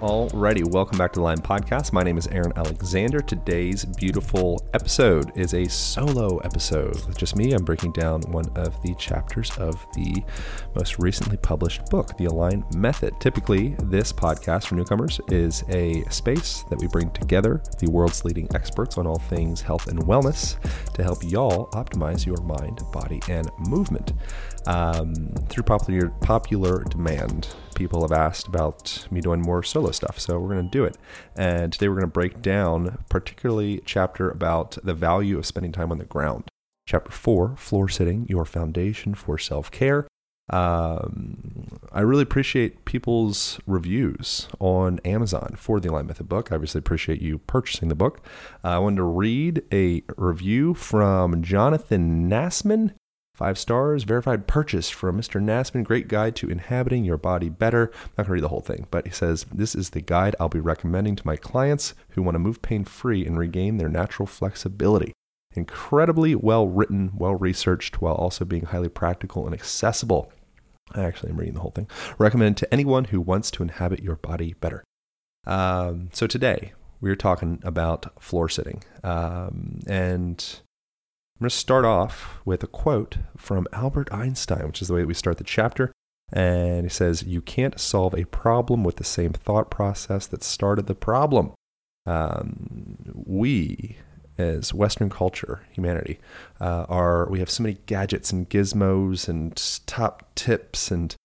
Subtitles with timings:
[0.00, 1.92] Alrighty, welcome back to the Align Podcast.
[1.92, 3.20] My name is Aaron Alexander.
[3.20, 7.52] Today's beautiful episode is a solo episode with just me.
[7.52, 10.24] I'm breaking down one of the chapters of the
[10.74, 13.20] most recently published book, The Align Method.
[13.20, 18.48] Typically, this podcast for newcomers is a space that we bring together the world's leading
[18.54, 20.56] experts on all things health and wellness
[20.94, 24.14] to help y'all optimize your mind, body, and movement
[24.66, 25.14] um,
[25.50, 27.48] through popular popular demand
[27.80, 30.20] people have asked about me doing more solo stuff.
[30.20, 30.98] So we're going to do it.
[31.34, 35.90] And today we're going to break down particularly chapter about the value of spending time
[35.90, 36.44] on the ground.
[36.86, 40.06] Chapter four, floor sitting, your foundation for self care.
[40.50, 46.52] Um, I really appreciate people's reviews on Amazon for the Align Method book.
[46.52, 48.20] I obviously appreciate you purchasing the book.
[48.62, 52.92] Uh, I wanted to read a review from Jonathan Nassman.
[53.40, 55.42] Five stars, verified purchase from Mr.
[55.42, 55.82] Nasman.
[55.82, 57.90] Great guide to inhabiting your body better.
[57.94, 60.36] I'm not going to read the whole thing, but he says, This is the guide
[60.38, 63.88] I'll be recommending to my clients who want to move pain free and regain their
[63.88, 65.14] natural flexibility.
[65.56, 70.30] Incredibly well written, well researched, while also being highly practical and accessible.
[70.92, 71.88] I actually am reading the whole thing.
[72.18, 74.84] Recommend to anyone who wants to inhabit your body better.
[75.46, 78.84] Um, so today we are talking about floor sitting.
[79.02, 80.60] Um, and
[81.40, 85.00] I'm going to start off with a quote from Albert Einstein, which is the way
[85.00, 85.90] that we start the chapter.
[86.30, 90.86] And he says, You can't solve a problem with the same thought process that started
[90.86, 91.52] the problem.
[92.04, 93.96] Um, we,
[94.36, 96.20] as Western culture, humanity,
[96.60, 101.16] uh, are we have so many gadgets and gizmos and top tips and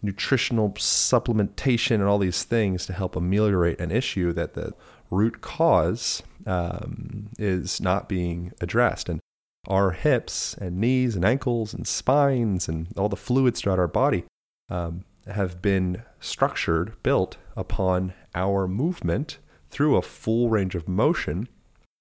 [0.00, 4.72] nutritional supplementation and all these things to help ameliorate an issue that the
[5.10, 9.10] root cause um, is not being addressed.
[9.10, 9.20] And
[9.68, 14.24] our hips and knees and ankles and spines and all the fluids throughout our body
[14.70, 19.38] um, have been structured, built upon our movement
[19.70, 21.48] through a full range of motion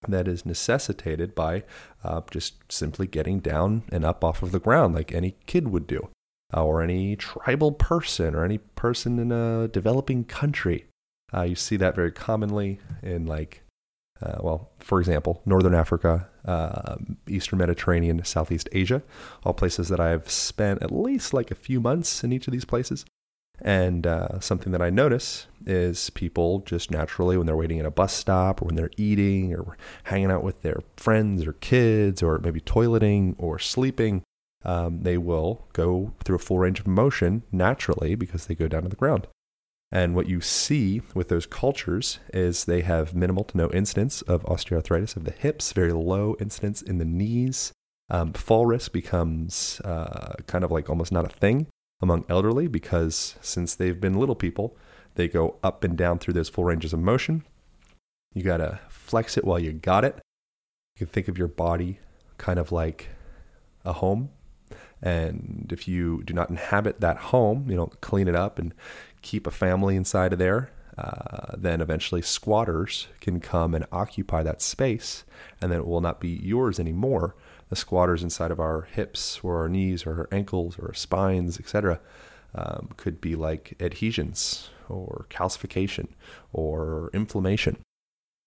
[0.08, 1.64] that is necessitated by
[2.04, 5.88] uh, just simply getting down and up off of the ground like any kid would
[5.88, 6.10] do,
[6.56, 10.86] uh, or any tribal person, or any person in a developing country.
[11.34, 13.64] Uh, you see that very commonly in like
[14.22, 16.96] uh, well, for example, Northern Africa, uh,
[17.28, 19.04] Eastern Mediterranean, Southeast Asia,
[19.44, 22.66] all places that I've spent at least like a few months in each of these
[22.66, 23.06] places.
[23.60, 27.92] And uh, something that I notice is people just naturally, when they're waiting at a
[27.92, 32.38] bus stop or when they're eating or hanging out with their friends or kids or
[32.40, 34.22] maybe toileting or sleeping,
[34.64, 38.84] um, they will go through a full range of motion naturally because they go down
[38.84, 39.28] to the ground.
[39.92, 44.44] And what you see with those cultures is they have minimal to no incidence of
[44.44, 47.72] osteoarthritis of the hips, very low incidence in the knees.
[48.10, 51.68] Um, fall risk becomes uh, kind of like almost not a thing
[52.02, 54.78] among elderly because since they've been little people,
[55.16, 57.44] they go up and down through those full ranges of motion.
[58.34, 60.20] You got to flex it while you got it.
[60.96, 62.00] You can think of your body
[62.38, 63.10] kind of like
[63.86, 64.30] a home.
[65.02, 68.74] And if you do not inhabit that home, you don't clean it up and
[69.28, 74.62] keep a family inside of there, uh, then eventually squatters can come and occupy that
[74.62, 75.26] space,
[75.62, 77.36] and then it will not be yours anymore.
[77.70, 81.60] The squatters inside of our hips, or our knees, or our ankles, or our spines,
[81.60, 82.00] etc.,
[82.56, 86.08] um, could be like adhesions, or calcification,
[86.54, 87.78] or inflammation.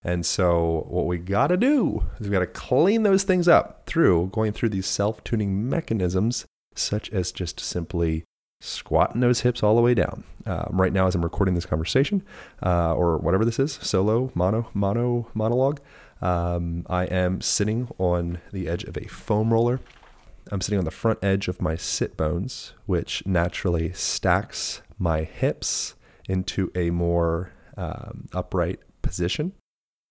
[0.03, 3.83] And so, what we got to do is we got to clean those things up
[3.85, 8.23] through going through these self tuning mechanisms, such as just simply
[8.61, 10.23] squatting those hips all the way down.
[10.45, 12.23] Um, right now, as I'm recording this conversation,
[12.63, 15.81] uh, or whatever this is, solo, mono, mono, monologue,
[16.21, 19.81] um, I am sitting on the edge of a foam roller.
[20.51, 25.95] I'm sitting on the front edge of my sit bones, which naturally stacks my hips
[26.29, 29.53] into a more um, upright position.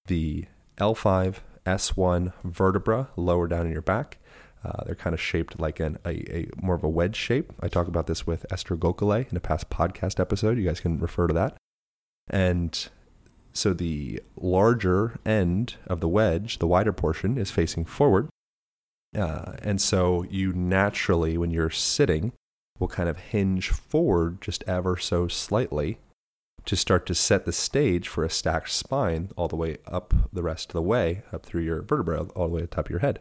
[0.07, 0.47] The
[0.79, 1.37] L5,
[1.67, 4.19] S1 vertebra lower down in your back
[4.65, 7.53] uh, they're kind of shaped like an, a, a, more of a wedge shape.
[7.61, 10.59] I talk about this with Esther Gokhale in a past podcast episode.
[10.59, 11.57] You guys can refer to that.
[12.29, 12.89] And
[13.53, 18.29] so the larger end of the wedge, the wider portion, is facing forward.
[19.17, 22.33] Uh, and so you naturally, when you're sitting,
[22.79, 25.99] will kind of hinge forward just ever so slightly
[26.67, 30.43] to start to set the stage for a stacked spine all the way up the
[30.43, 32.91] rest of the way, up through your vertebra, all the way to the top of
[32.91, 33.21] your head.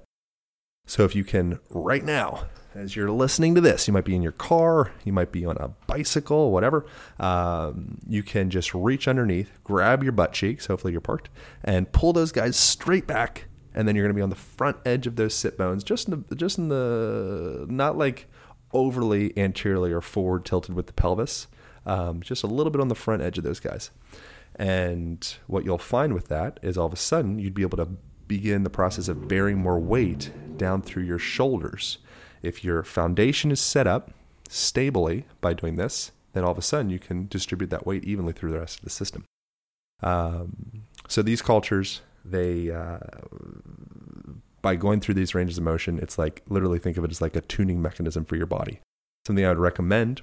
[0.89, 4.23] So if you can, right now, as you're listening to this, you might be in
[4.23, 6.87] your car, you might be on a bicycle, whatever.
[7.19, 11.29] Um, you can just reach underneath, grab your butt cheeks, hopefully you're parked,
[11.63, 13.45] and pull those guys straight back.
[13.75, 16.07] And then you're going to be on the front edge of those sit bones, just
[16.07, 18.27] in the, just in the, not like
[18.73, 21.45] overly anteriorly or forward tilted with the pelvis,
[21.85, 23.91] um, just a little bit on the front edge of those guys.
[24.55, 27.89] And what you'll find with that is all of a sudden you'd be able to
[28.29, 31.97] begin the process of bearing more weight down through your shoulders.
[32.41, 34.11] If your foundation is set up
[34.47, 38.31] stably by doing this, then all of a sudden you can distribute that weight evenly
[38.31, 39.25] through the rest of the system.
[40.01, 42.99] Um, so these cultures, they uh,
[44.61, 47.35] by going through these ranges of motion, it's like literally think of it as like
[47.35, 48.79] a tuning mechanism for your body.
[49.25, 50.21] Something I would recommend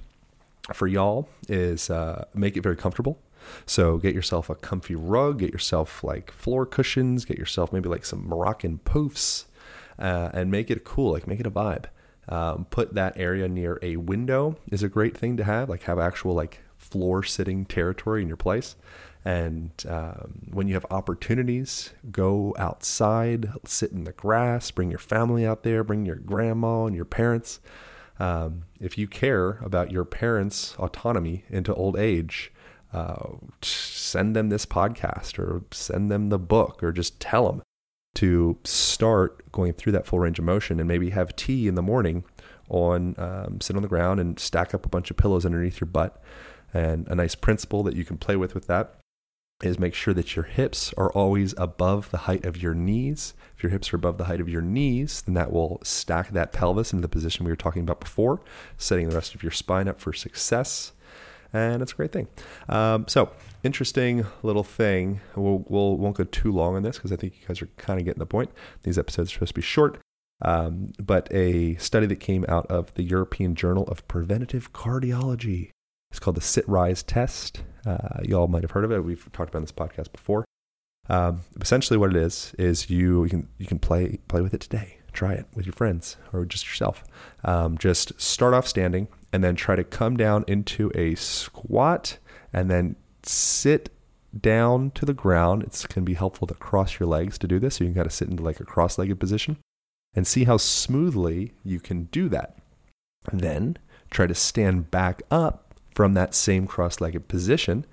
[0.73, 3.19] for y'all is uh, make it very comfortable.
[3.65, 8.05] So get yourself a comfy rug, get yourself like floor cushions, get yourself maybe like
[8.05, 9.45] some Moroccan poufs,
[9.99, 11.13] uh, and make it cool.
[11.13, 11.85] Like make it a vibe.
[12.29, 15.69] Um, put that area near a window is a great thing to have.
[15.69, 18.75] Like have actual like floor sitting territory in your place.
[19.25, 25.45] And um, when you have opportunities, go outside, sit in the grass, bring your family
[25.45, 27.59] out there, bring your grandma and your parents.
[28.19, 32.51] Um, if you care about your parents' autonomy into old age,
[32.93, 37.61] uh, send them this podcast or send them the book or just tell them
[38.15, 41.81] to start going through that full range of motion and maybe have tea in the
[41.81, 42.23] morning
[42.69, 45.87] on um, sit on the ground and stack up a bunch of pillows underneath your
[45.87, 46.21] butt
[46.73, 48.96] and a nice principle that you can play with with that
[49.63, 53.33] is make sure that your hips are always above the height of your knees.
[53.55, 56.53] If your hips are above the height of your knees, then that will stack that
[56.53, 58.41] pelvis into the position we were talking about before,
[58.77, 60.91] setting the rest of your spine up for success.
[61.53, 62.27] And it's a great thing.
[62.69, 63.31] Um, so,
[63.63, 65.21] interesting little thing.
[65.35, 67.99] We'll, we'll, won't go too long on this because I think you guys are kind
[67.99, 68.51] of getting the point.
[68.83, 69.99] These episodes are supposed to be short.
[70.41, 75.71] Um, but a study that came out of the European Journal of Preventive Cardiology
[76.17, 77.61] it's called the sit rise test.
[77.85, 79.03] Uh, y'all might have heard of it.
[79.03, 80.45] We've talked about this podcast before.
[81.09, 84.61] Um, essentially, what it is is you, you can you can play play with it
[84.61, 84.97] today.
[85.13, 87.03] Try it with your friends or just yourself.
[87.43, 92.17] Um, just start off standing and then try to come down into a squat
[92.51, 93.93] and then sit
[94.41, 95.61] down to the ground.
[95.61, 97.75] It's can be helpful to cross your legs to do this.
[97.75, 99.57] So you can kind of sit into like a cross-legged position
[100.15, 102.57] and see how smoothly you can do that.
[103.31, 103.77] And then
[104.09, 105.66] try to stand back up
[105.97, 107.83] from that same cross-legged position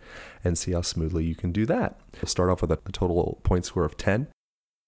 [0.45, 1.99] and see how smoothly you can do that.
[2.21, 4.27] We'll start off with a, total point score of 10.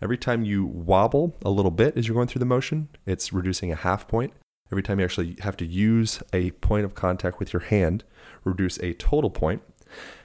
[0.02, 3.72] Every time you wobble a little bit as you're going through the motion, it's reducing
[3.72, 4.34] a half point.
[4.70, 8.04] Every time you actually have to use a point of contact with your hand,
[8.44, 9.62] reduce a total point.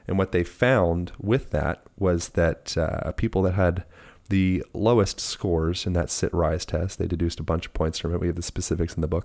[0.05, 3.85] And what they found with that was that uh, people that had
[4.27, 8.13] the lowest scores in that sit rise test, they deduced a bunch of points from
[8.13, 8.19] it.
[8.19, 9.23] We have the specifics in the book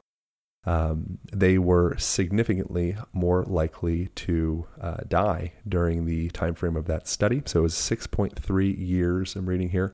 [0.67, 7.07] um, they were significantly more likely to uh, die during the time frame of that
[7.07, 7.43] study.
[7.47, 9.37] So it was 6.3 years.
[9.37, 9.93] I'm reading here,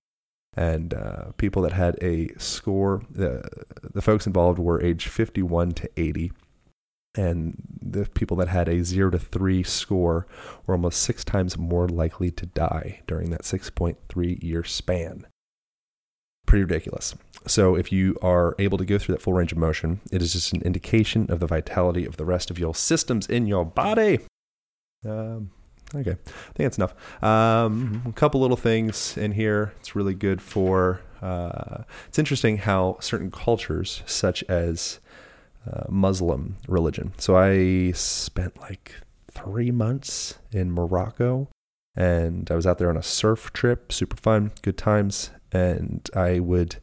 [0.57, 3.43] and uh, people that had a score, the
[3.83, 6.33] the folks involved were age 51 to 80,
[7.17, 10.27] and the people that had a zero to three score
[10.67, 15.27] were almost six times more likely to die during that 6.3 year span
[16.53, 17.15] pretty ridiculous.
[17.47, 20.35] So if you are able to go through that full range of motion, it is
[20.35, 24.19] just an indication of the vitality of the rest of your systems in your body.
[25.03, 25.51] Um,
[25.95, 26.95] okay, I think that's enough.
[27.25, 29.73] Um, a couple little things in here.
[29.81, 31.01] It's really good for.
[31.23, 35.01] Uh, it's interesting how certain cultures, such as
[35.67, 37.15] uh, Muslim religion.
[37.17, 38.93] So I spent like
[39.31, 41.49] three months in Morocco,
[41.97, 43.91] and I was out there on a surf trip.
[43.91, 46.77] Super fun, good times and I would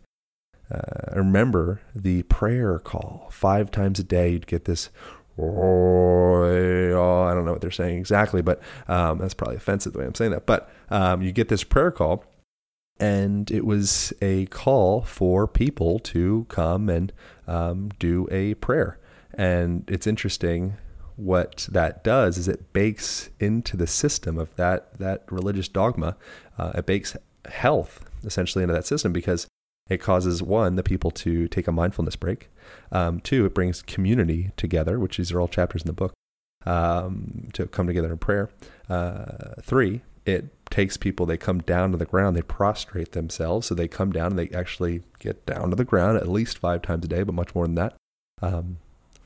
[0.72, 4.30] uh, remember the prayer call five times a day.
[4.30, 4.90] You'd get this.
[5.38, 10.06] Oh, I don't know what they're saying exactly, but um, that's probably offensive the way
[10.06, 10.46] I'm saying that.
[10.46, 12.26] But um, you get this prayer call,
[13.00, 17.14] and it was a call for people to come and
[17.48, 19.00] um, do a prayer.
[19.34, 20.76] And it's interesting
[21.16, 26.16] what that does is it bakes into the system of that that religious dogma.
[26.58, 29.48] Uh, it bakes health essentially into that system because
[29.90, 32.50] it causes one the people to take a mindfulness break.
[32.92, 36.14] Um, two, it brings community together, which these are all chapters in the book,
[36.66, 38.50] um, to come together in prayer.
[38.88, 43.74] Uh, three, it takes people they come down to the ground they prostrate themselves so
[43.74, 47.04] they come down and they actually get down to the ground at least five times
[47.06, 47.96] a day but much more than that
[48.42, 48.78] um,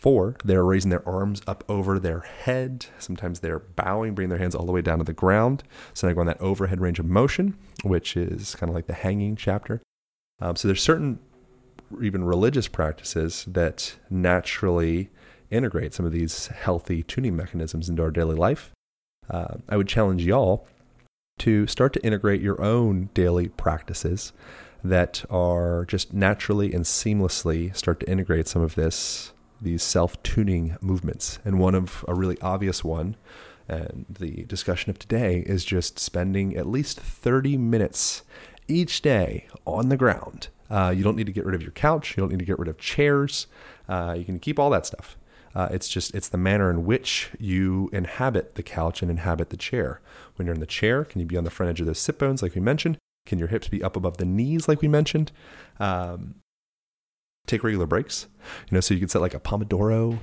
[0.03, 2.87] Four, they're raising their arms up over their head.
[2.99, 5.63] Sometimes they're bowing, bringing their hands all the way down to the ground.
[5.93, 9.37] So they're going that overhead range of motion, which is kind of like the hanging
[9.37, 9.81] chapter.
[10.41, 11.19] Um, so there's certain
[12.01, 15.09] even religious practices that naturally
[15.49, 18.71] integrate some of these healthy tuning mechanisms into our daily life.
[19.29, 20.67] Uh, I would challenge y'all
[21.39, 24.33] to start to integrate your own daily practices
[24.83, 29.31] that are just naturally and seamlessly start to integrate some of this
[29.63, 31.39] these self tuning movements.
[31.45, 33.15] And one of a really obvious one
[33.67, 38.23] And the discussion of today is just spending at least 30 minutes
[38.67, 40.49] each day on the ground.
[40.69, 42.15] Uh, you don't need to get rid of your couch.
[42.15, 43.47] You don't need to get rid of chairs.
[43.87, 45.17] Uh, you can keep all that stuff.
[45.55, 49.57] Uh, it's just it's the manner in which you inhabit the couch and inhabit the
[49.57, 50.01] chair.
[50.35, 52.17] When you're in the chair, can you be on the front edge of those sit
[52.17, 52.97] bones, like we mentioned?
[53.25, 55.31] Can your hips be up above the knees, like we mentioned?
[55.79, 56.35] Um,
[57.47, 58.27] take regular breaks.
[58.69, 60.19] You know, so you could set like a Pomodoro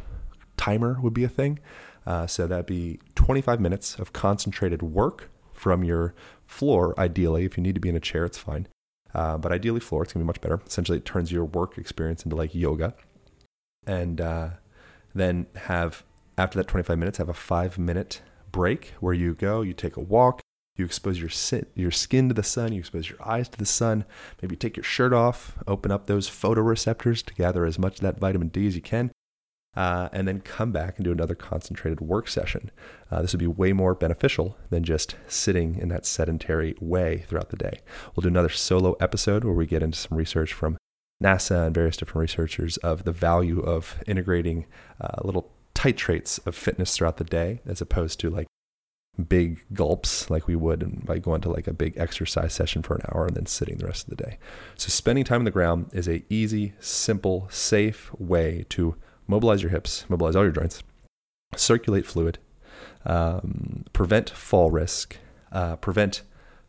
[0.57, 1.59] timer would be a thing.
[2.07, 6.15] Uh, so that'd be 25 minutes of concentrated work from your
[6.47, 7.45] floor, ideally.
[7.45, 8.67] If you need to be in a chair, it's fine.
[9.15, 10.61] Uh, but ideally, floor, it's to be much better.
[10.67, 12.95] Essentially, it turns your work experience into like yoga.
[13.87, 14.51] And uh,
[15.15, 16.05] then have,
[16.39, 18.23] after that 25 minutes, have a five minute
[18.53, 20.41] break where you go, you take a walk,
[20.77, 23.67] you expose your, sit, your skin to the sun, you expose your eyes to the
[23.67, 24.05] sun,
[24.41, 28.19] maybe take your shirt off, open up those photoreceptors to gather as much of that
[28.19, 29.11] vitamin D as you can,
[29.77, 32.71] uh, and then come back and do another concentrated work session.
[33.11, 37.51] Uh, this would be way more beneficial than just sitting in that sedentary way throughout
[37.51, 37.81] the day.
[38.15, 40.77] We'll do another solo episode where we get into some research from
[41.23, 44.67] NASA and various different researchers of the value of integrating
[45.01, 48.47] uh, little titrates of fitness throughout the day as opposed to like
[49.29, 52.95] big gulps like we would and by going to like a big exercise session for
[52.95, 54.39] an hour and then sitting the rest of the day.
[54.77, 59.71] So spending time on the ground is a easy, simple, safe way to mobilize your
[59.71, 60.83] hips, mobilize all your joints,
[61.57, 62.39] circulate fluid,
[63.05, 65.17] um, prevent fall risk,
[65.53, 66.23] uh, prevent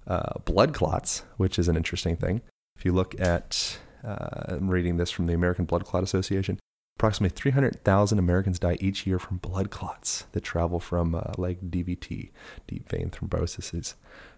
[0.08, 2.42] uh, blood clots, which is an interesting thing.
[2.76, 6.60] If you look at, uh, I'm reading this from the American Blood Clot Association.
[6.98, 12.30] Approximately 300,000 Americans die each year from blood clots that travel from uh, like DVT,
[12.68, 13.74] deep vein thrombosis.
[13.74, 13.96] Is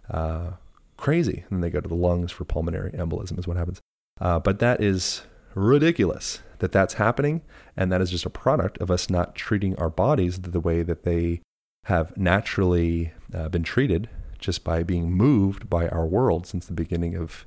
[0.09, 0.51] uh,
[0.97, 1.43] crazy.
[1.49, 3.81] And they go to the lungs for pulmonary embolism, is what happens.
[4.21, 5.23] Uh, but that is
[5.55, 7.41] ridiculous that that's happening.
[7.75, 11.03] And that is just a product of us not treating our bodies the way that
[11.03, 11.41] they
[11.85, 17.15] have naturally uh, been treated just by being moved by our world since the beginning
[17.15, 17.45] of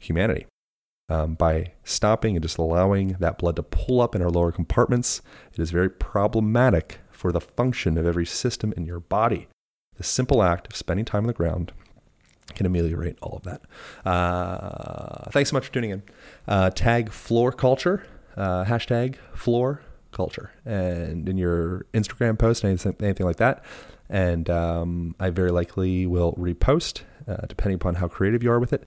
[0.00, 0.46] humanity.
[1.10, 5.22] Um, by stopping and just allowing that blood to pull up in our lower compartments,
[5.52, 9.48] it is very problematic for the function of every system in your body.
[9.96, 11.72] The simple act of spending time on the ground
[12.54, 13.62] can ameliorate all of that.
[14.08, 16.02] Uh, thanks so much for tuning in.
[16.46, 23.26] Uh, tag floor culture, uh, hashtag floor culture, and in your Instagram post, anything, anything
[23.26, 23.64] like that.
[24.08, 28.72] And um, I very likely will repost, uh, depending upon how creative you are with
[28.72, 28.84] it.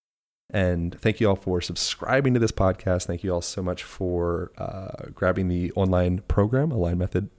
[0.51, 3.05] And thank you all for subscribing to this podcast.
[3.05, 7.29] Thank you all so much for uh, grabbing the online program, Align Method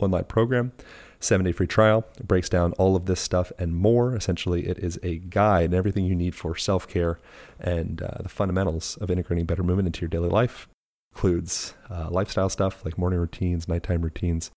[0.00, 0.72] online program
[1.20, 2.04] seven day free trial.
[2.18, 4.14] It breaks down all of this stuff and more.
[4.14, 7.18] Essentially, it is a guide and everything you need for self care
[7.60, 10.68] and uh, the fundamentals of integrating better movement into your daily life.
[11.12, 14.50] Includes uh, lifestyle stuff like morning routines, nighttime routines.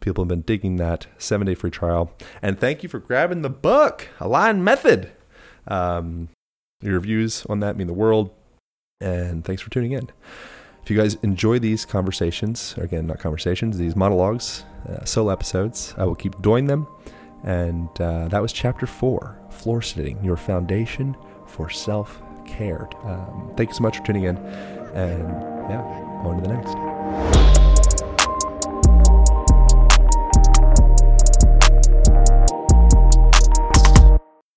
[0.00, 2.12] People have been digging that seven day free trial.
[2.42, 5.12] And thank you for grabbing the book, Align Method.
[5.66, 6.28] Um,
[6.80, 8.30] your reviews on that mean the world.
[9.00, 10.10] And thanks for tuning in.
[10.82, 16.04] If you guys enjoy these conversations, again, not conversations, these monologues, uh, solo episodes, I
[16.04, 16.86] will keep doing them.
[17.42, 21.16] And uh, that was chapter four floor sitting, your foundation
[21.46, 22.88] for self care.
[23.04, 24.36] Um, thank you so much for tuning in.
[24.36, 25.28] And
[25.70, 27.63] yeah, on to the next.